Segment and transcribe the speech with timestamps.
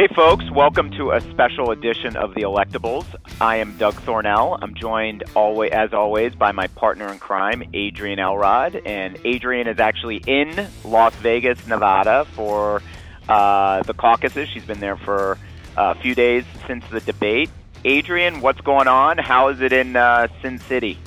[0.00, 3.04] Hey, folks, welcome to a special edition of The Electables.
[3.38, 4.58] I am Doug Thornell.
[4.62, 8.80] I'm joined, always, as always, by my partner in crime, Adrienne Elrod.
[8.86, 12.80] And Adrienne is actually in Las Vegas, Nevada for
[13.28, 14.48] uh, the caucuses.
[14.48, 15.36] She's been there for
[15.76, 17.50] a few days since the debate.
[17.84, 19.18] Adrienne, what's going on?
[19.18, 20.98] How is it in uh, Sin City?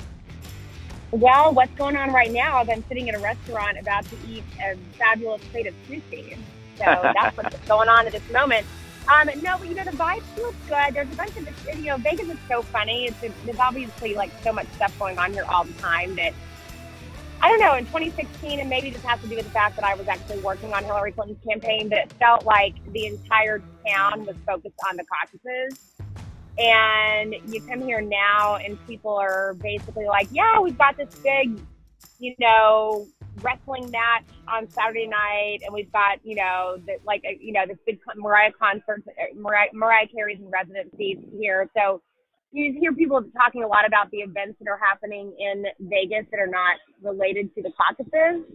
[1.10, 4.44] Well, what's going on right now is I'm sitting at a restaurant about to eat
[4.62, 6.38] a fabulous plate of sushi.
[6.76, 8.64] So that's what's going on at this moment.
[9.12, 10.94] Um, no, but you know the vibe feels good.
[10.94, 13.06] There's a bunch of you know Vegas is so funny.
[13.06, 16.32] It's there's obviously like so much stuff going on here all the time that
[17.42, 17.74] I don't know.
[17.74, 20.38] In 2016, and maybe this has to do with the fact that I was actually
[20.38, 24.96] working on Hillary Clinton's campaign, but it felt like the entire town was focused on
[24.96, 25.78] the caucuses.
[26.56, 31.60] And you come here now, and people are basically like, "Yeah, we've got this big,
[32.18, 33.06] you know,
[33.44, 37.66] wrestling match on Saturday night, and we've got you know the, like a, you know
[37.68, 41.68] this big Mariah concert, uh, Mariah, Mariah Carey's in residency here.
[41.76, 42.02] So
[42.52, 46.40] you hear people talking a lot about the events that are happening in Vegas that
[46.40, 48.46] are not related to the caucuses.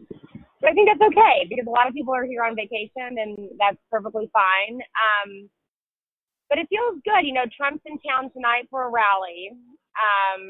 [0.60, 3.50] But I think that's okay because a lot of people are here on vacation, and
[3.60, 4.82] that's perfectly fine.
[4.82, 5.50] Um,
[6.50, 7.46] but it feels good, you know.
[7.56, 10.50] Trump's in town tonight for a rally, um,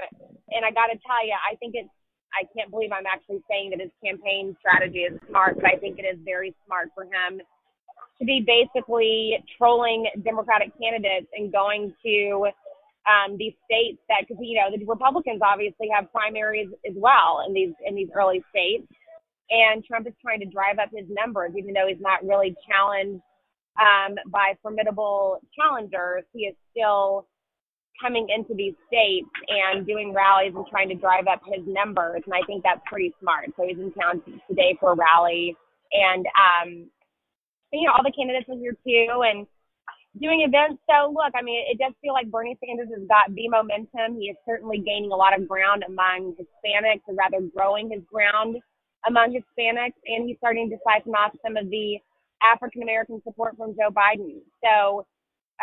[0.50, 1.90] and I got to tell you, I think it's
[2.34, 6.00] I can't believe I'm actually saying that his campaign strategy is smart, but I think
[6.00, 7.42] it is very smart for him
[8.20, 12.50] to be basically trolling Democratic candidates and going to
[13.08, 17.54] um, these states that, because you know the Republicans obviously have primaries as well in
[17.54, 18.86] these in these early states,
[19.50, 23.24] and Trump is trying to drive up his numbers, even though he's not really challenged
[23.80, 26.24] um, by formidable challengers.
[26.34, 27.26] He is still
[28.02, 32.22] coming into these states and doing rallies and trying to drive up his numbers.
[32.26, 33.52] And I think that's pretty smart.
[33.58, 35.56] So he's in town today for a rally.
[35.92, 36.90] And, um,
[37.72, 39.46] you know, all the candidates are here too and
[40.18, 40.82] doing events.
[40.90, 44.20] So look, I mean, it does feel like Bernie Sanders has got the momentum.
[44.20, 48.58] He is certainly gaining a lot of ground among Hispanics or rather growing his ground
[49.08, 50.00] among Hispanics.
[50.08, 52.00] And he's starting to siphon off some of the
[52.42, 54.42] African American support from Joe Biden.
[54.64, 55.06] So,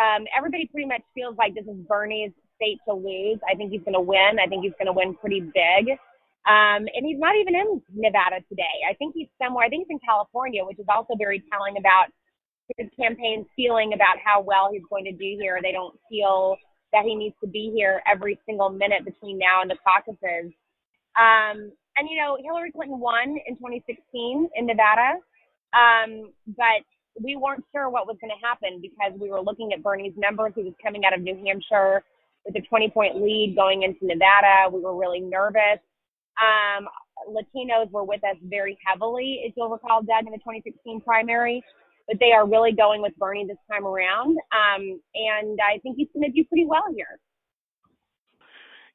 [0.00, 3.38] um, everybody pretty much feels like this is Bernie's state to lose.
[3.48, 4.38] I think he's going to win.
[4.42, 5.96] I think he's going to win pretty big.
[6.46, 8.76] Um, and he's not even in Nevada today.
[8.88, 9.66] I think he's somewhere.
[9.66, 12.06] I think he's in California, which is also very telling about
[12.76, 15.58] his campaign's feeling about how well he's going to do here.
[15.62, 16.56] They don't feel
[16.92, 20.52] that he needs to be here every single minute between now and the caucuses.
[21.18, 25.18] Um, and you know, Hillary Clinton won in 2016 in Nevada,
[25.72, 26.84] um, but
[27.22, 30.52] we weren't sure what was going to happen because we were looking at Bernie's numbers.
[30.54, 32.02] He was coming out of New Hampshire
[32.44, 34.70] with a 20 point lead going into Nevada.
[34.72, 35.80] We were really nervous.
[36.36, 36.86] Um,
[37.28, 41.62] Latinos were with us very heavily, if you'll recall, Doug, in the 2016 primary.
[42.06, 44.38] But they are really going with Bernie this time around.
[44.52, 47.18] Um, and I think he's going to do pretty well here.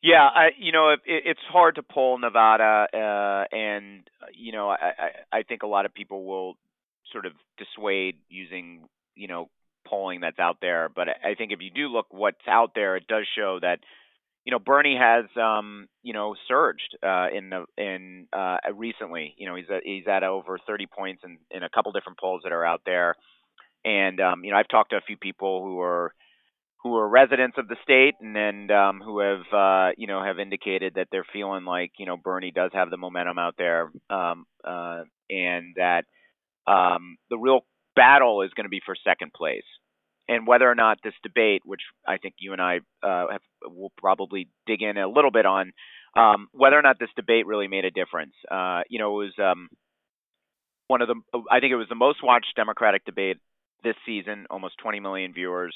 [0.04, 4.02] Yeah, I, you know, it, it's hard to pull Nevada, uh, and
[4.34, 6.56] you know, I, I, I think a lot of people will
[7.12, 9.50] sort of dissuade using you know
[9.88, 10.90] polling that's out there.
[10.94, 13.80] But I think if you do look what's out there, it does show that
[14.46, 19.36] you know Bernie has um, you know surged uh, in the in uh, recently.
[19.38, 22.42] You know he's at, he's at over 30 points in, in a couple different polls
[22.44, 23.16] that are out there.
[23.84, 26.14] And um, you know I've talked to a few people who are
[26.84, 30.40] who are residents of the state and and um, who have uh, you know have
[30.40, 34.46] indicated that they're feeling like you know Bernie does have the momentum out there um,
[34.64, 36.06] uh, and that
[36.68, 37.62] um, the real
[37.96, 39.66] battle is going to be for second place.
[40.28, 43.92] And whether or not this debate, which I think you and I uh, have, will
[43.98, 45.74] probably dig in a little bit on,
[46.16, 48.34] um, whether or not this debate really made a difference.
[48.50, 49.68] Uh, you know, it was um,
[50.88, 51.16] one of the,
[51.50, 53.38] I think it was the most watched Democratic debate
[53.84, 55.76] this season, almost 20 million viewers.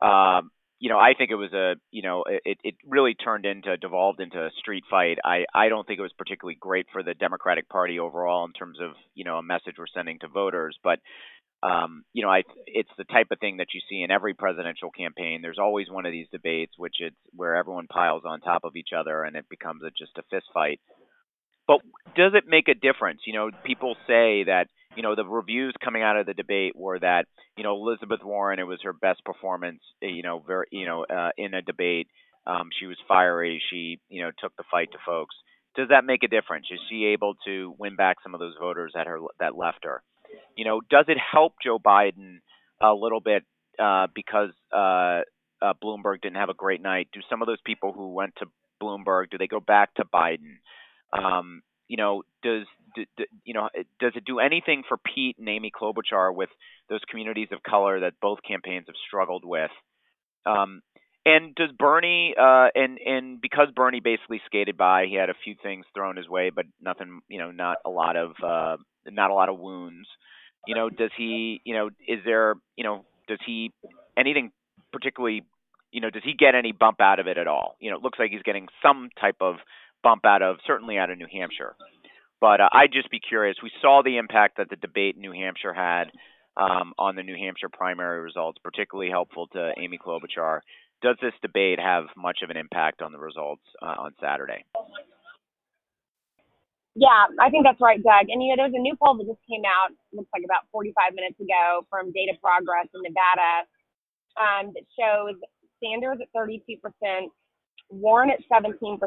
[0.00, 3.76] Um, you know, I think it was a, you know, it, it really turned into,
[3.78, 5.18] devolved into a street fight.
[5.24, 8.78] I, I don't think it was particularly great for the Democratic Party overall in terms
[8.82, 10.76] of, you know, a message we're sending to voters.
[10.84, 10.98] But,
[11.62, 14.90] um, you know, I, it's the type of thing that you see in every presidential
[14.90, 15.40] campaign.
[15.40, 18.90] There's always one of these debates, which it's where everyone piles on top of each
[18.94, 20.80] other and it becomes a, just a fist fight.
[21.66, 21.80] But
[22.14, 23.22] does it make a difference?
[23.26, 24.66] You know, people say that,
[24.96, 27.26] you know, the reviews coming out of the debate were that,
[27.56, 31.04] you know, Elizabeth Warren, it was her best performance, eh, you know, very, you know,
[31.04, 32.08] uh, in a debate.
[32.46, 33.62] Um, she was fiery.
[33.70, 35.34] She, you know, took the fight to folks.
[35.74, 36.66] Does that make a difference?
[36.70, 40.02] Is she able to win back some of those voters that her that left her?
[40.56, 42.38] You know, does it help Joe Biden
[42.80, 43.44] a little bit
[43.78, 45.20] uh, because uh,
[45.60, 47.08] uh, Bloomberg didn't have a great night?
[47.12, 48.46] Do some of those people who went to
[48.82, 50.56] Bloomberg do they go back to Biden?
[51.12, 52.66] Um, you know, does
[53.44, 53.68] you know,
[54.00, 56.50] does it do anything for Pete and Amy Klobuchar with
[56.88, 59.70] those communities of color that both campaigns have struggled with?
[60.44, 60.82] Um,
[61.24, 65.56] and does Bernie uh, and and because Bernie basically skated by, he had a few
[65.60, 68.76] things thrown his way, but nothing, you know, not a lot of uh,
[69.06, 70.06] not a lot of wounds.
[70.68, 73.72] You know, does he, you know, is there, you know, does he
[74.16, 74.52] anything
[74.92, 75.42] particularly,
[75.90, 77.76] you know, does he get any bump out of it at all?
[77.80, 79.56] You know, it looks like he's getting some type of
[80.04, 81.74] bump out of certainly out of New Hampshire.
[82.40, 83.56] But uh, I'd just be curious.
[83.62, 86.10] We saw the impact that the debate in New Hampshire had
[86.56, 90.60] um, on the New Hampshire primary results, particularly helpful to Amy Klobuchar.
[91.02, 94.64] Does this debate have much of an impact on the results uh, on Saturday?
[96.96, 98.32] Yeah, I think that's right, Doug.
[98.32, 101.12] And you know, there's a new poll that just came out, looks like about 45
[101.12, 103.68] minutes ago, from Data Progress in Nevada,
[104.40, 105.36] um, that shows
[105.76, 107.28] Sanders at 32 percent,
[107.90, 108.98] Warren at 17%,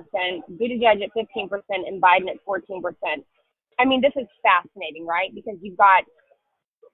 [0.51, 2.93] Buttigieg at 15%, and Biden at 14%.
[3.79, 5.33] I mean, this is fascinating, right?
[5.33, 6.03] Because you've got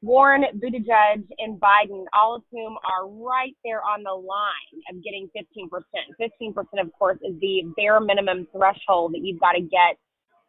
[0.02, 5.30] Warren, Buttigieg, and Biden, all of whom are right there on the line of getting
[5.36, 5.70] 15%.
[6.22, 9.98] 15%, of course, is the bare minimum threshold that you've got to get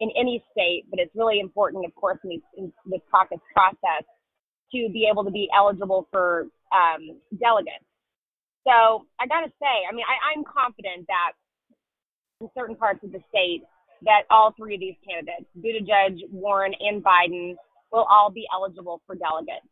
[0.00, 4.04] in any state, but it's really important, of course, in, in this caucus process
[4.72, 7.84] to be able to be eligible for um, delegates.
[8.66, 11.38] So I got to say, I mean, I, I'm confident that
[12.42, 13.62] in certain parts of the state,
[14.02, 17.54] that all three of these candidates, Buttigieg, Warren, and Biden,
[17.92, 19.64] will all be eligible for delegates.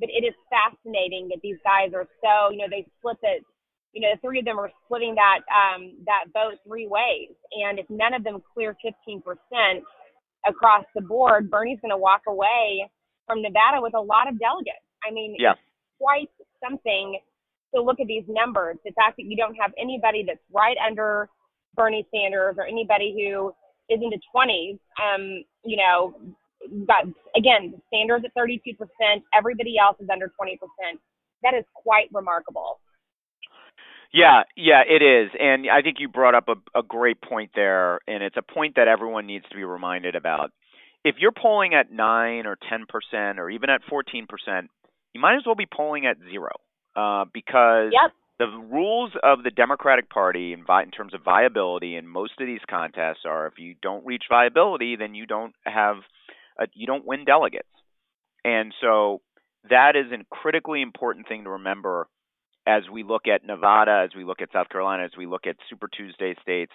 [0.00, 3.46] But it is fascinating that these guys are so, you know, they split it.
[3.94, 7.78] You know, the three of them are splitting that um, that vote three ways, and
[7.78, 9.20] if none of them clear 15%
[10.48, 12.88] across the board, Bernie's going to walk away
[13.26, 14.82] from Nevada with a lot of delegates.
[15.06, 15.54] I mean, yeah.
[16.00, 16.30] quite
[16.64, 17.20] something
[17.74, 18.76] to look at these numbers.
[18.84, 21.28] The fact that you don't have anybody that's right under
[21.74, 23.52] Bernie Sanders or anybody who
[23.92, 26.14] is in the 20s, um, you know,
[26.86, 27.04] got
[27.36, 28.76] again Sanders at 32%,
[29.36, 30.58] everybody else is under 20%.
[31.42, 32.78] That is quite remarkable.
[34.12, 35.30] Yeah, yeah, it is.
[35.40, 38.74] And I think you brought up a, a great point there, and it's a point
[38.76, 40.50] that everyone needs to be reminded about.
[41.02, 44.68] If you're polling at 9 or 10% or even at 14%,
[45.14, 46.50] you might as well be polling at zero
[46.96, 48.12] uh, because yep.
[48.38, 52.46] the rules of the Democratic Party in, vi- in terms of viability in most of
[52.46, 55.96] these contests are if you don't reach viability, then you don't have
[56.58, 57.68] a, you don't win delegates,
[58.44, 59.20] and so
[59.70, 62.06] that is a critically important thing to remember
[62.66, 65.56] as we look at Nevada, as we look at South Carolina, as we look at
[65.68, 66.72] Super Tuesday states.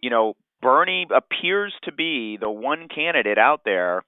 [0.00, 4.04] You know, Bernie appears to be the one candidate out there,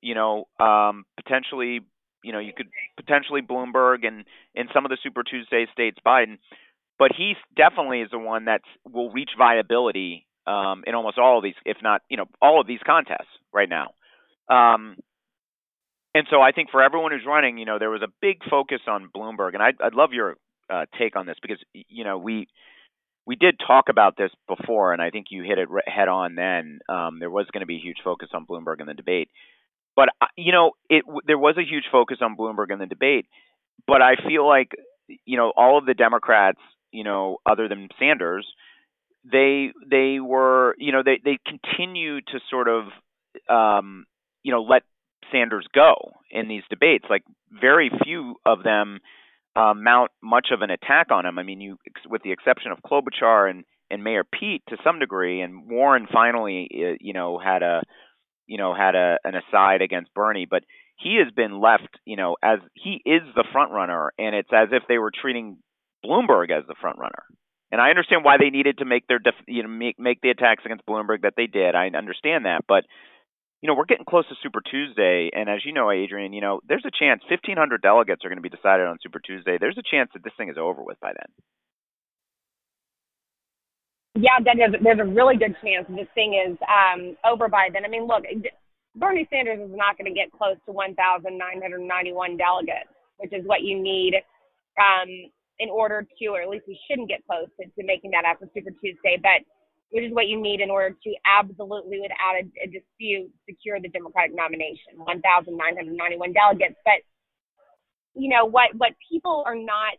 [0.00, 1.80] you know, um, potentially
[2.22, 4.24] you know, you could potentially Bloomberg and
[4.54, 6.38] in some of the Super Tuesday states Biden,
[6.98, 11.44] but he definitely is the one that will reach viability um, in almost all of
[11.44, 13.94] these, if not, you know, all of these contests right now.
[14.48, 14.96] Um,
[16.14, 18.80] and so I think for everyone who's running, you know, there was a big focus
[18.86, 20.36] on Bloomberg, and I'd, I'd love your
[20.68, 22.48] uh, take on this because you know we
[23.26, 26.34] we did talk about this before, and I think you hit it head on.
[26.34, 29.28] Then um, there was going to be a huge focus on Bloomberg in the debate.
[29.94, 33.26] But uh, you know, it there was a huge focus on Bloomberg in the debate,
[33.86, 34.72] but I feel like
[35.24, 36.60] you know all of the Democrats,
[36.90, 38.46] you know, other than Sanders,
[39.30, 42.84] they they were you know they they continue to sort of
[43.48, 44.06] um,
[44.42, 44.82] you know let
[45.30, 45.94] Sanders go
[46.30, 47.04] in these debates.
[47.08, 49.00] Like very few of them
[49.54, 51.38] uh, mount much of an attack on him.
[51.38, 51.78] I mean, you
[52.08, 56.68] with the exception of Klobuchar and and Mayor Pete to some degree, and Warren finally,
[56.72, 57.82] uh, you know, had a
[58.46, 60.64] you know, had a an aside against Bernie, but
[60.96, 64.68] he has been left, you know, as he is the front runner, and it's as
[64.72, 65.58] if they were treating
[66.04, 67.24] Bloomberg as the front runner.
[67.70, 70.30] And I understand why they needed to make their, def, you know, make make the
[70.30, 71.74] attacks against Bloomberg that they did.
[71.74, 72.84] I understand that, but
[73.62, 76.60] you know, we're getting close to Super Tuesday, and as you know, Adrienne, you know,
[76.66, 79.56] there's a chance 1,500 delegates are going to be decided on Super Tuesday.
[79.58, 81.30] There's a chance that this thing is over with by then.
[84.22, 87.84] Yeah, there's, there's a really good chance this thing is um, over by then.
[87.84, 88.22] I mean, look,
[88.94, 91.26] Bernie Sanders is not going to get close to 1,991
[92.38, 94.14] delegates, which is what you need
[94.78, 95.10] um,
[95.58, 98.46] in order to, or at least he shouldn't get close to, to making that after
[98.54, 99.42] Super Tuesday, but
[99.90, 103.90] which is what you need in order to absolutely, without a, a dispute, secure the
[103.90, 106.78] Democratic nomination, 1,991 delegates.
[106.86, 107.02] But
[108.14, 108.70] you know what?
[108.78, 109.98] What people are not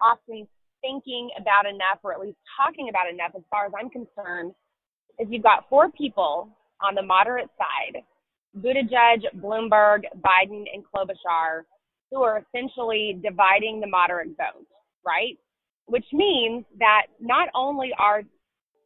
[0.00, 0.46] often
[0.80, 4.52] thinking about enough, or at least talking about enough, as far as I'm concerned,
[5.18, 6.48] is you've got four people
[6.80, 8.02] on the moderate side
[8.56, 11.62] Buttigieg, Bloomberg, Biden, and Klobuchar,
[12.10, 14.66] who are essentially dividing the moderate vote,
[15.06, 15.38] right?
[15.86, 18.22] Which means that not only are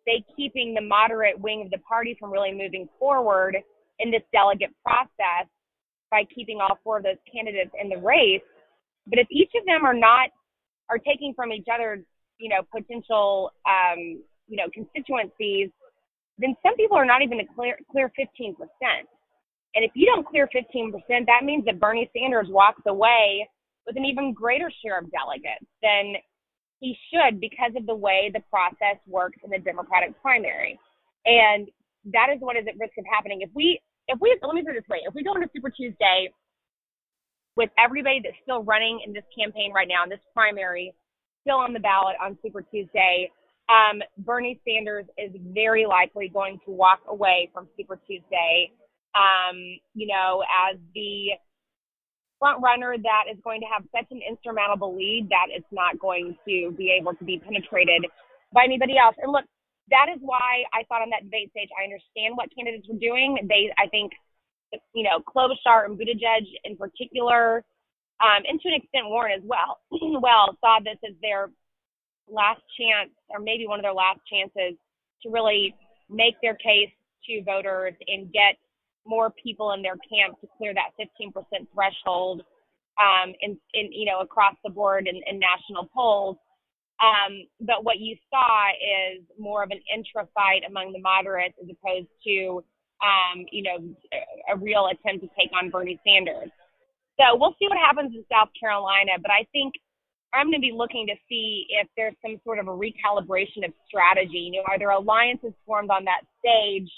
[0.05, 3.57] they keeping the moderate wing of the party from really moving forward
[4.01, 5.47] in this delegate process
[6.11, 8.43] by keeping all four of those candidates in the race.
[9.07, 10.31] But if each of them are not
[10.93, 12.05] are taking from each other,
[12.39, 15.71] you know, potential um, you know constituencies,
[16.39, 19.09] then some people are not even to clear clear 15 percent.
[19.75, 23.49] And if you don't clear 15 percent, that means that Bernie Sanders walks away
[23.87, 26.15] with an even greater share of delegates than
[26.81, 30.79] he should because of the way the process works in the Democratic primary.
[31.25, 31.69] And
[32.13, 33.41] that is what is at risk of happening.
[33.41, 35.71] If we, if we, let me put it this way: if we go into Super
[35.71, 36.29] Tuesday
[37.57, 40.95] with everybody that's still running in this campaign right now, in this primary,
[41.43, 43.31] still on the ballot on Super Tuesday,
[43.69, 48.71] um, Bernie Sanders is very likely going to walk away from Super Tuesday,
[49.15, 49.57] um,
[49.95, 51.31] you know, as the
[52.39, 56.37] front runner that is going to have such an insurmountable lead that it's not going
[56.45, 58.03] to be able to be penetrated
[58.53, 59.15] by anybody else.
[59.23, 59.45] And look,
[59.91, 63.39] that is why I thought on that debate stage, I understand what candidates were doing.
[63.47, 64.13] They, I think,
[64.95, 67.65] you know, Klobuchar and Buttigieg in particular,
[68.21, 69.81] um, and to an extent Warren as well,
[70.21, 71.51] well, saw this as their
[72.29, 74.79] last chance, or maybe one of their last chances
[75.23, 75.75] to really
[76.09, 76.91] make their case
[77.27, 78.57] to voters and get
[79.07, 81.33] more people in their camp to clear that 15%
[81.75, 82.43] threshold
[83.01, 86.37] um, in, in, you know, across the board in, in national polls.
[87.01, 91.69] Um, but what you saw is more of an intra fight among the moderates as
[91.69, 92.63] opposed to,
[93.03, 93.79] um, you know,
[94.53, 96.51] a real attempt to take on Bernie Sanders.
[97.19, 99.19] So we'll see what happens in South Carolina.
[99.21, 99.75] But I think
[100.33, 103.73] I'm going to be looking to see if there's some sort of a recalibration of
[103.87, 104.51] strategy.
[104.51, 106.89] You know, are there alliances formed on that stage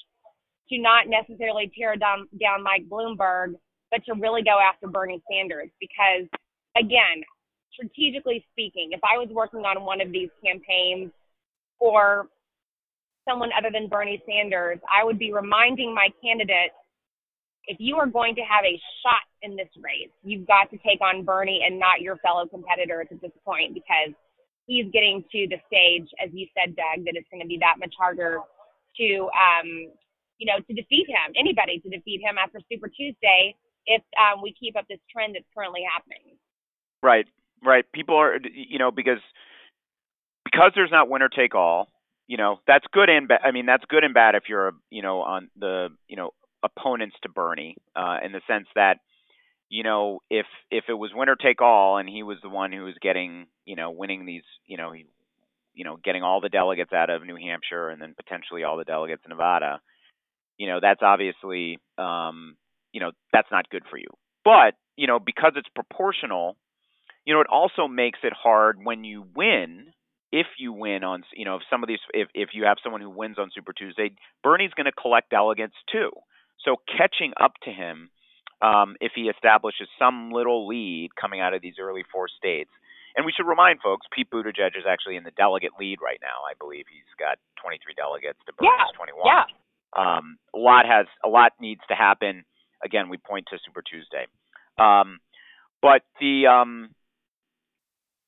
[0.71, 3.55] to not necessarily tear down down Mike Bloomberg,
[3.91, 5.71] but to really go after Bernie Sanders.
[5.81, 6.29] Because
[6.77, 7.25] again,
[7.73, 11.11] strategically speaking, if I was working on one of these campaigns
[11.79, 12.29] for
[13.29, 16.75] someone other than Bernie Sanders, I would be reminding my candidates
[17.67, 21.01] if you are going to have a shot in this race, you've got to take
[21.01, 24.13] on Bernie and not your fellow competitors at this point because
[24.67, 27.81] he's getting to the stage, as you said, Doug, that it's going to be that
[27.81, 28.41] much harder
[29.01, 29.89] to um,
[30.39, 33.55] you know, to defeat him, anybody to defeat him after Super Tuesday
[33.87, 36.37] if um, we keep up this trend that's currently happening.
[37.03, 37.27] Right,
[37.65, 37.85] right.
[37.93, 39.21] People are, you know, because
[40.45, 41.89] because there's not winner take all.
[42.27, 43.41] You know, that's good and bad.
[43.45, 46.31] I mean, that's good and bad if you're, a you know, on the, you know,
[46.63, 48.99] opponents to Bernie, uh, in the sense that,
[49.69, 52.85] you know, if if it was winner take all and he was the one who
[52.85, 55.07] was getting, you know, winning these, you know, he,
[55.75, 58.85] you know, getting all the delegates out of New Hampshire and then potentially all the
[58.85, 59.81] delegates in Nevada,
[60.59, 62.57] you know that's obviously um,
[62.93, 64.09] you know that's not good for you.
[64.45, 66.57] But you know because it's proportional,
[67.25, 69.89] you know it also makes it hard when you win.
[70.35, 73.01] If you win on you know if some of these if if you have someone
[73.01, 74.11] who wins on Super Tuesday,
[74.43, 76.11] Bernie's going to collect delegates too.
[76.65, 78.11] So catching up to him
[78.63, 82.71] um, if he establishes some little lead coming out of these early four states.
[83.17, 86.43] And we should remind folks, Pete Buttigieg is actually in the delegate lead right now.
[86.51, 89.23] I believe he's got 23 delegates to Bernie's yeah, 21.
[89.23, 89.47] Yeah.
[89.95, 92.45] Um, a lot has a lot needs to happen.
[92.85, 94.27] Again, we point to Super Tuesday,
[94.77, 95.21] um,
[95.81, 96.91] but the um,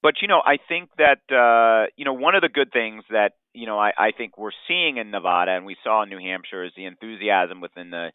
[0.06, 3.32] but you know I think that uh, you know one of the good things that
[3.54, 6.64] you know I, I think we're seeing in Nevada and we saw in New Hampshire
[6.64, 8.12] is the enthusiasm within the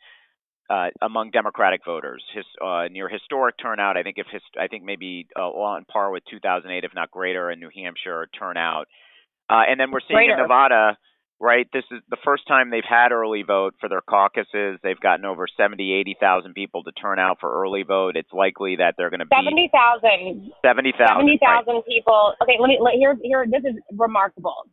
[0.70, 3.98] uh, among Democratic voters, his, uh, near historic turnout.
[3.98, 7.52] I think if his, I think maybe uh, on par with 2008, if not greater,
[7.52, 8.88] in New Hampshire turnout.
[9.50, 10.36] Uh, and then we're seeing greater.
[10.36, 10.98] in Nevada
[11.42, 11.68] right?
[11.74, 14.78] This is the first time they've had early vote for their caucuses.
[14.84, 18.16] They've gotten over 70, 80,000 people to turn out for early vote.
[18.16, 20.54] It's likely that they're going to be 70,000.
[20.62, 21.42] 70,000.
[21.42, 21.86] 70,000 right.
[21.90, 22.34] people.
[22.44, 24.70] Okay, let me let, here here this is remarkable.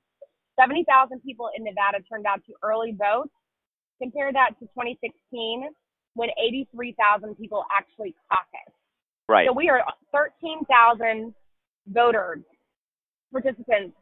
[0.60, 3.30] 70,000 people in Nevada turned out to early vote.
[4.02, 5.72] Compare that to 2016
[6.14, 8.76] when 83,000 people actually caucused.
[9.28, 9.46] Right.
[9.48, 9.82] So we are
[10.12, 11.34] 13,000
[11.88, 12.42] voters
[13.32, 13.96] participants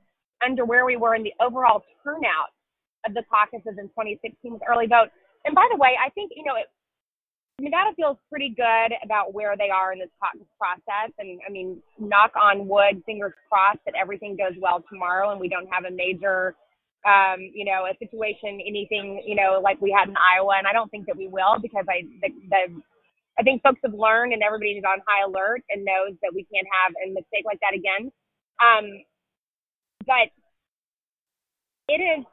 [0.44, 2.55] under where we were in the overall turnout
[3.06, 5.08] of the caucuses in 2016 with early vote.
[5.44, 6.66] And by the way, I think, you know, it,
[7.58, 11.14] Nevada feels pretty good about where they are in this caucus process.
[11.18, 15.48] And I mean, knock on wood, fingers crossed that everything goes well tomorrow and we
[15.48, 16.54] don't have a major,
[17.08, 20.58] um, you know, a situation, anything, you know, like we had in Iowa.
[20.58, 22.82] And I don't think that we will because I, the, the
[23.38, 26.66] I think folks have learned and everybody's on high alert and knows that we can't
[26.84, 28.12] have a mistake like that again.
[28.60, 29.00] Um,
[30.04, 30.28] but
[31.88, 32.24] it is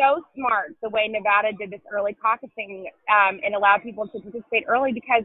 [0.00, 4.64] so smart the way Nevada did this early caucusing um, and allowed people to participate
[4.66, 5.24] early because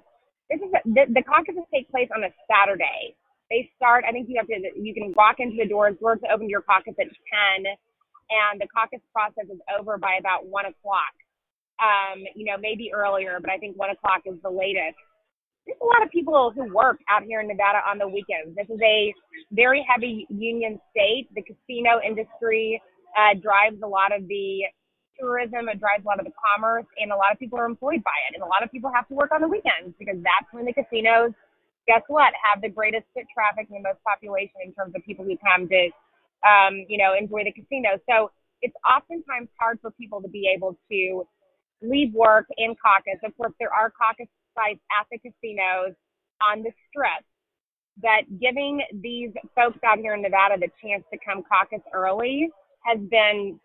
[0.52, 3.16] this is a, the, the caucuses take place on a Saturday.
[3.50, 4.04] They start.
[4.04, 4.60] I think you have to.
[4.76, 5.96] You can walk into the doors.
[6.02, 7.60] Doors open to your caucus at ten,
[8.30, 11.16] and the caucus process is over by about one o'clock.
[11.82, 14.98] um, you know, maybe earlier, but I think one o'clock is the latest.
[15.66, 18.56] There's a lot of people who work out here in Nevada on the weekends.
[18.56, 19.14] This is a
[19.52, 21.28] very heavy union state.
[21.36, 22.82] The casino industry
[23.16, 24.68] uh, drives a lot of the
[25.20, 28.04] tourism, it drives a lot of the commerce, and a lot of people are employed
[28.04, 28.36] by it.
[28.36, 30.74] And a lot of people have to work on the weekends because that's when the
[30.74, 31.32] casinos,
[31.88, 35.24] guess what, have the greatest foot traffic and the most population in terms of people
[35.24, 35.82] who come to,
[36.44, 37.96] um, you know, enjoy the casino.
[38.10, 38.32] So
[38.62, 41.28] it's oftentimes hard for people to be able to
[41.82, 43.20] leave work in caucus.
[43.24, 45.96] Of course, there are caucus sites at the casinos
[46.44, 47.24] on the strip.
[47.96, 52.50] But giving these folks out here in Nevada the chance to come caucus early
[52.86, 53.60] has been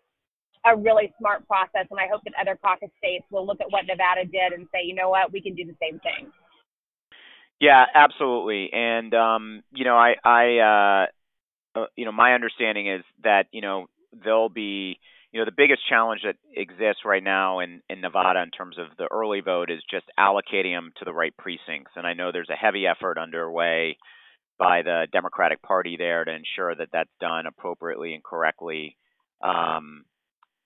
[0.65, 3.85] a really smart process, and I hope that other caucus states will look at what
[3.87, 6.31] Nevada did and say, you know what, we can do the same thing.
[7.59, 8.69] Yeah, absolutely.
[8.73, 11.05] And um, you know, I, I,
[11.75, 14.97] uh, uh, you know, my understanding is that you know there'll be,
[15.31, 18.87] you know, the biggest challenge that exists right now in in Nevada in terms of
[18.97, 21.91] the early vote is just allocating them to the right precincts.
[21.95, 23.97] And I know there's a heavy effort underway
[24.57, 28.97] by the Democratic Party there to ensure that that's done appropriately and correctly.
[29.43, 30.05] Um,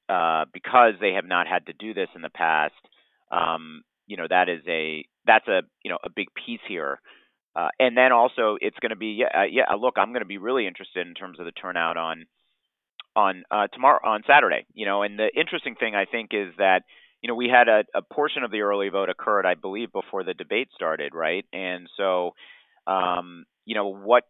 [0.08, 2.74] uh, because they have not had to do this in the past,
[3.32, 7.00] um, you know that is a that's a you know a big piece here.
[7.56, 10.28] Uh, and then also it's going to be yeah, uh, yeah look I'm going to
[10.28, 12.26] be really interested in terms of the turnout on
[13.16, 14.66] on uh, tomorrow on Saturday.
[14.74, 16.84] You know, and the interesting thing I think is that
[17.22, 20.24] you know we had a, a portion of the early vote occurred I believe before
[20.24, 21.46] the debate started, right?
[21.54, 22.32] And so
[22.88, 24.24] um, you know what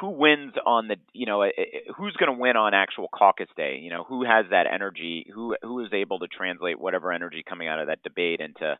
[0.00, 3.48] who wins on the you know eh, eh, who's going to win on actual caucus
[3.56, 3.78] day?
[3.80, 5.30] You know who has that energy?
[5.32, 8.76] Who who is able to translate whatever energy coming out of that debate into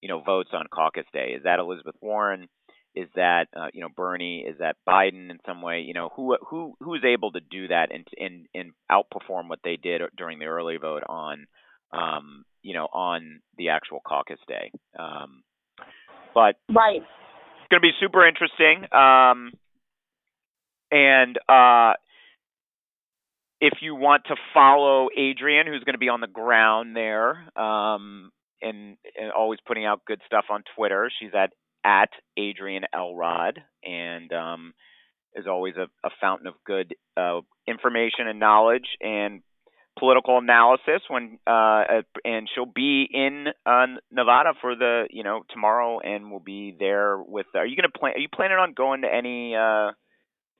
[0.00, 1.34] you know votes on caucus day?
[1.36, 2.48] Is that Elizabeth Warren?
[2.94, 4.46] Is that uh, you know Bernie?
[4.48, 5.80] Is that Biden in some way?
[5.80, 9.60] You know who who who is able to do that and and and outperform what
[9.64, 11.46] they did during the early vote on
[11.92, 14.70] um you know on the actual caucus day?
[14.96, 15.42] Um
[16.32, 17.02] but right
[17.70, 18.84] going to be super interesting.
[18.92, 19.52] Um,
[20.90, 21.94] and uh,
[23.60, 28.30] if you want to follow Adrienne, who's going to be on the ground there, um,
[28.60, 31.50] and, and, always putting out good stuff on Twitter, she's at
[31.84, 34.74] at Adrienne Elrod, and um,
[35.34, 38.86] is always a, a, fountain of good uh, information and knowledge.
[39.00, 39.42] And
[39.98, 46.00] political analysis when uh, and she'll be in uh, Nevada for the you know tomorrow
[46.00, 49.08] and we'll be there with are you gonna plan are you planning on going to
[49.08, 49.92] any uh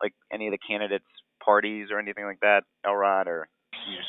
[0.02, 1.04] like any of the candidates
[1.44, 3.48] parties or anything like that Elrod or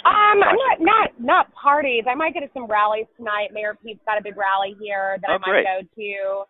[0.05, 2.03] um not not not parties.
[2.09, 3.49] I might go to some rallies tonight.
[3.53, 5.65] Mayor Pete's got a big rally here that oh, I might great.
[5.65, 6.43] go to.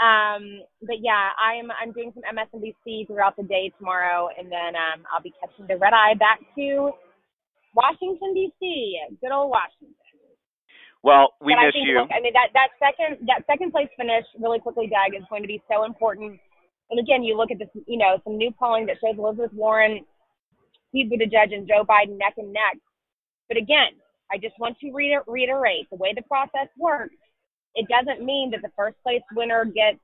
[0.00, 5.04] Um, but yeah, I'm I'm doing some MSNBC throughout the day tomorrow, and then um,
[5.12, 6.92] I'll be catching the red eye back to
[7.74, 8.98] Washington D.C.
[9.20, 9.94] Good old Washington.
[11.02, 11.96] Well, we but miss I think, you.
[12.00, 15.42] Look, I mean that that second that second place finish really quickly, Doug, is going
[15.42, 16.38] to be so important.
[16.90, 20.04] And again, you look at this, you know, some new polling that shows Elizabeth Warren,
[20.92, 22.76] Pete Buttigieg, and Joe Biden neck and neck.
[23.48, 23.96] But again,
[24.30, 27.14] I just want to reiterate the way the process works.
[27.74, 30.02] It doesn't mean that the first place winner gets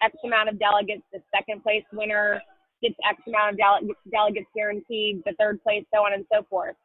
[0.00, 2.40] X amount of delegates, the second place winner
[2.80, 6.76] gets X amount of dele- delegates guaranteed, the third place, so on and so forth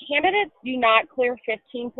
[0.00, 1.92] candidates do not clear 15%,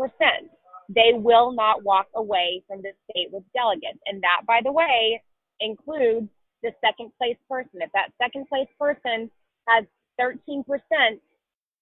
[0.89, 3.99] they will not walk away from the state with delegates.
[4.05, 5.21] And that, by the way,
[5.59, 6.27] includes
[6.61, 7.81] the second place person.
[7.81, 9.29] If that second place person
[9.67, 9.85] has
[10.19, 10.63] 13%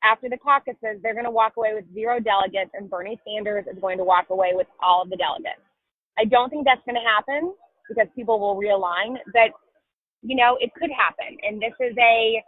[0.04, 3.80] after the caucuses, they're going to walk away with zero delegates, and Bernie Sanders is
[3.80, 5.62] going to walk away with all of the delegates.
[6.17, 7.54] I don't think that's going to happen
[7.88, 9.52] because people will realign, but
[10.21, 11.38] you know, it could happen.
[11.43, 12.43] And this is a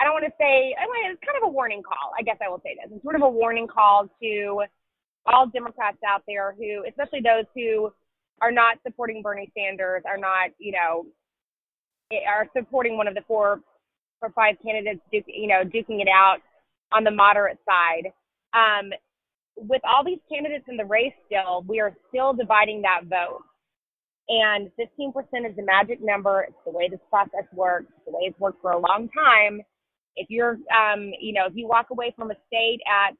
[0.00, 2.12] I don't want to say, it's kind of a warning call.
[2.18, 2.90] I guess I will say this.
[2.90, 4.62] It's sort of a warning call to
[5.26, 7.92] all Democrats out there who, especially those who
[8.40, 11.04] are not supporting Bernie Sanders, are not, you know,
[12.26, 13.60] are supporting one of the four
[14.22, 16.38] or five candidates, you know, duking it out
[16.92, 18.10] on the moderate side.
[18.52, 18.90] Um,
[19.56, 23.42] with all these candidates in the race still, we are still dividing that vote.
[24.28, 26.42] And 15% is the magic number.
[26.48, 29.60] It's the way this process works, it's the way it's worked for a long time.
[30.16, 33.14] If you're, um, you know, if you walk away from a state at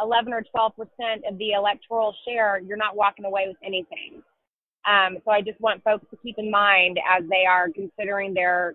[0.00, 4.22] 11 or 12 percent of the electoral share, you're not walking away with anything.
[4.88, 8.74] Um, so I just want folks to keep in mind as they are considering their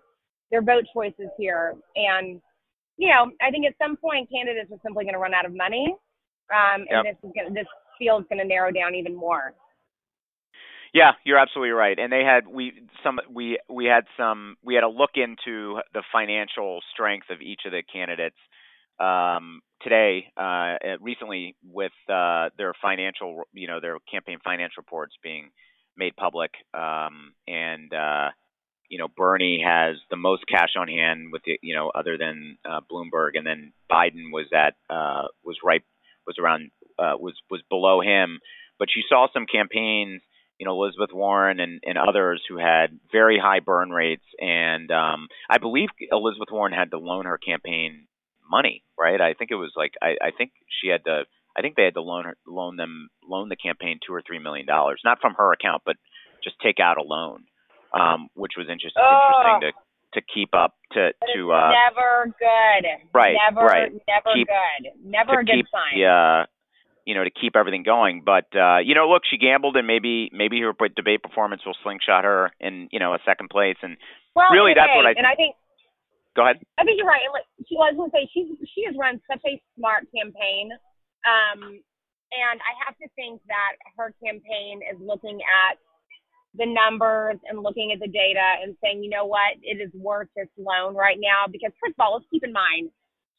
[0.51, 1.75] their vote choices here.
[1.95, 2.41] And
[2.97, 5.55] you know, I think at some point candidates are simply going to run out of
[5.55, 5.95] money,
[6.53, 7.17] um, and yep.
[7.21, 7.67] this is gonna, this
[7.99, 9.53] field's going to narrow down even more.
[10.93, 11.97] Yeah, you're absolutely right.
[11.97, 12.73] And they had we
[13.03, 17.61] some we we had some we had a look into the financial strength of each
[17.65, 18.37] of the candidates
[18.99, 25.49] um, today, uh, recently, with uh, their financial, you know, their campaign finance reports being
[25.95, 28.29] made public, um, and uh,
[28.89, 32.57] you know, Bernie has the most cash on hand with the, you know, other than
[32.69, 35.83] uh, Bloomberg, and then Biden was at uh, was right
[36.25, 38.39] was around uh, was was below him,
[38.79, 40.21] but you saw some campaigns,
[40.59, 45.27] you know, Elizabeth Warren and, and others who had very high burn rates, and um,
[45.49, 48.07] I believe Elizabeth Warren had to loan her campaign
[48.49, 49.19] money, right?
[49.21, 51.23] I think it was like I, I think she had to.
[51.57, 54.39] I think they had to loan her, loan them loan the campaign two or three
[54.39, 55.95] million dollars, not from her account, but
[56.43, 57.45] just take out a loan,
[57.93, 59.41] um, which was interesting, Oh.
[59.41, 59.77] interesting to
[60.13, 62.87] to keep up to But to uh, never good.
[63.13, 63.91] Right, Never, right.
[64.07, 64.91] never Keep- good.
[65.03, 66.01] Never a good keep sign.
[66.01, 66.45] uh,
[67.07, 68.21] you know to keep everything going.
[68.21, 72.27] But uh, you know, look, she gambled, and maybe maybe her debate performance will slingshot
[72.27, 73.79] her in you know a second place.
[73.81, 73.95] And
[74.35, 75.55] well, really, that's what I And I think
[76.35, 76.59] go ahead.
[76.77, 77.23] I think you're right.
[77.23, 80.75] And like, she was going to say she's she has run such a smart campaign,
[81.23, 81.79] um,
[82.35, 85.79] and I have to think that her campaign is looking at
[86.59, 90.27] the numbers and looking at the data and saying, you know what, it is worth
[90.35, 92.89] this loan right now because first of all, let's keep in mind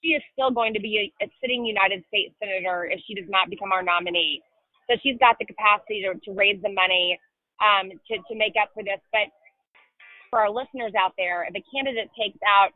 [0.03, 3.29] she is still going to be a, a sitting United States senator if she does
[3.29, 4.43] not become our nominee.
[4.89, 7.19] So she's got the capacity to, to raise the money
[7.61, 9.29] um, to to make up for this, but
[10.31, 12.71] for our listeners out there, if a candidate takes out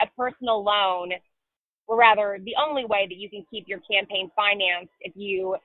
[0.00, 1.12] a personal loan,
[1.86, 5.56] or rather, the only way that you can keep your campaign financed if you,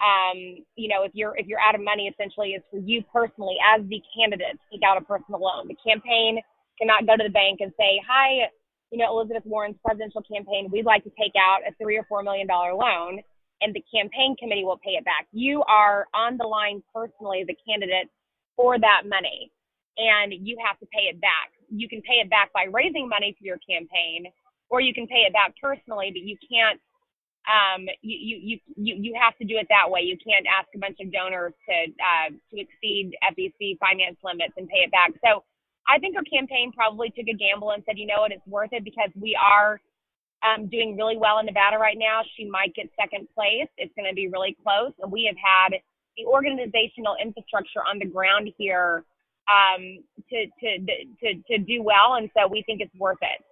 [0.00, 3.56] um, you know, if you're if you're out of money, essentially, is for you personally
[3.62, 5.68] as the candidate to take out a personal loan.
[5.68, 6.40] The campaign
[6.80, 8.50] cannot go to the bank and say, "Hi,
[8.90, 12.22] you know, Elizabeth Warren's presidential campaign, we'd like to take out a three or four
[12.22, 13.20] million dollar loan."
[13.62, 15.26] And the campaign committee will pay it back.
[15.32, 18.10] You are on the line personally as a candidate
[18.54, 19.50] for that money
[19.96, 21.52] and you have to pay it back.
[21.68, 24.26] You can pay it back by raising money for your campaign,
[24.68, 26.80] or you can pay it back personally, but you can't.
[27.46, 30.02] Um, you, you you you you have to do it that way.
[30.02, 34.68] You can't ask a bunch of donors to uh, to exceed FEC finance limits and
[34.68, 35.12] pay it back.
[35.22, 35.44] So
[35.88, 38.70] I think her campaign probably took a gamble and said, you know what, it's worth
[38.72, 39.80] it because we are
[40.42, 42.22] um, doing really well in Nevada right now.
[42.36, 43.68] She might get second place.
[43.78, 45.78] It's going to be really close, and we have had
[46.16, 49.04] the organizational infrastructure on the ground here
[49.46, 50.70] um, to, to
[51.22, 53.42] to to do well, and so we think it's worth it.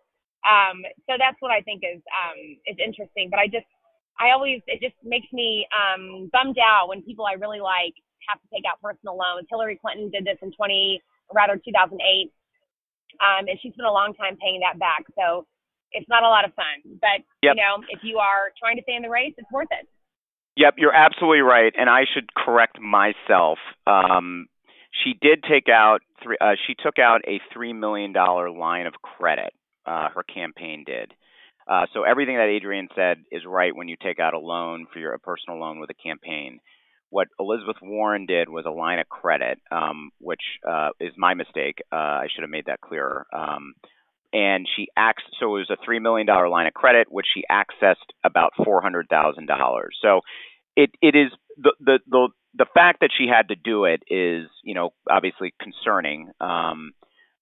[0.44, 3.30] Um, so that's what I think is um, is interesting.
[3.30, 3.66] But I just
[4.18, 7.94] I always it just makes me um, bummed out when people I really like
[8.28, 9.46] have to take out personal loans.
[9.48, 11.00] Hillary Clinton did this in 20
[11.34, 12.32] rather 2008,
[13.20, 15.04] um, and she spent a long time paying that back.
[15.18, 15.46] So
[15.92, 16.98] it's not a lot of fun.
[17.00, 17.56] But Yep.
[17.56, 19.88] you know, if you are trying to stay in the race, it's worth it.
[20.56, 23.58] Yep, you're absolutely right, and I should correct myself.
[23.88, 24.46] Um,
[25.02, 26.36] she did take out three.
[26.40, 29.52] Uh, she took out a three million dollar line of credit.
[29.84, 31.12] Uh, her campaign did.
[31.66, 34.98] Uh, so everything that Adrienne said is right when you take out a loan for
[34.98, 36.60] your a personal loan with a campaign.
[37.10, 41.82] What Elizabeth Warren did was a line of credit, um, which uh, is my mistake.
[41.92, 43.26] Uh, I should have made that clearer.
[43.32, 43.74] Um,
[44.32, 47.44] and she acts so it was a three million dollar line of credit, which she
[47.50, 49.96] accessed about four hundred thousand dollars.
[50.02, 50.20] So
[50.76, 54.48] it it is the the the the fact that she had to do it is
[54.64, 56.92] you know obviously concerning um,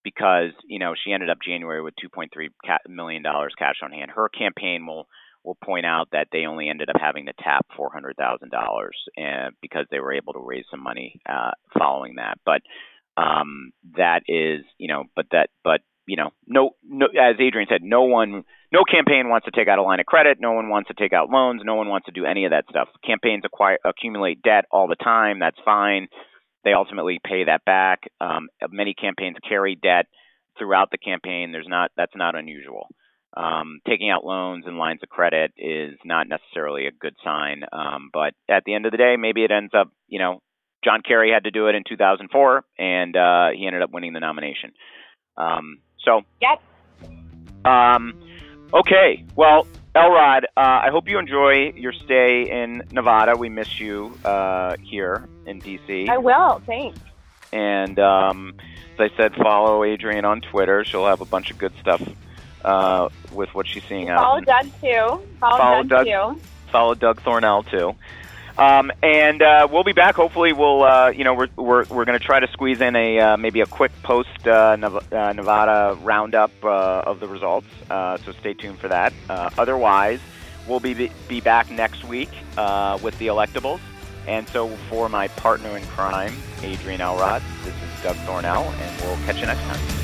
[0.04, 2.28] because you know she ended up January with 2.3
[2.64, 4.10] ca- million dollars cash on hand.
[4.10, 5.06] Her campaign will
[5.44, 8.96] will point out that they only ended up having to tap four hundred thousand dollars
[9.60, 12.38] because they were able to raise some money uh, following that.
[12.44, 12.62] But
[13.16, 17.82] um, that is you know but that but you know no no as Adrienne said
[17.82, 20.38] no one no campaign wants to take out a line of credit.
[20.40, 21.60] No one wants to take out loans.
[21.62, 22.88] No one wants to do any of that stuff.
[23.06, 25.38] Campaigns acquire, accumulate debt all the time.
[25.40, 26.08] That's fine.
[26.64, 28.04] They ultimately pay that back.
[28.20, 30.06] Um, many campaigns carry debt
[30.58, 31.52] throughout the campaign.
[31.52, 32.88] There's not that's not unusual.
[33.34, 37.62] Um, taking out loans and lines of credit is not necessarily a good sign.
[37.72, 40.42] Um, but at the end of the day, maybe it ends up, you know,
[40.84, 44.20] John Kerry had to do it in 2004, and uh, he ended up winning the
[44.20, 44.72] nomination.
[45.36, 46.60] Um, so, Yep.
[47.64, 48.20] um,
[48.74, 49.24] okay.
[49.36, 53.36] Well, Elrod, uh, I hope you enjoy your stay in Nevada.
[53.36, 56.08] We miss you uh, here in DC.
[56.08, 56.60] I will.
[56.66, 56.98] Thanks.
[57.52, 58.54] And um,
[58.98, 60.84] as I said, follow Adrienne on Twitter.
[60.84, 62.00] She'll have a bunch of good stuff
[62.64, 64.22] uh, with what she's seeing out.
[64.22, 65.28] Follow Doug too.
[65.40, 66.36] Follow, Follow Doug, Doug.
[66.36, 66.42] too.
[66.70, 67.94] follow Doug Thornell too.
[68.58, 70.14] Um, and uh, we'll be back.
[70.14, 73.18] Hopefully, we'll uh, you know we're we're we're going to try to squeeze in a
[73.18, 74.76] uh, maybe a quick post uh,
[75.10, 77.66] uh, Nevada roundup uh, of the results.
[77.88, 79.12] Uh, so stay tuned for that.
[79.28, 80.20] Uh, otherwise,
[80.68, 83.80] we'll be be back next week uh, with the electables.
[84.28, 89.16] And so for my partner in crime, Adrienne Elrod, this is Doug Thornell, and we'll
[89.26, 90.01] catch you next time.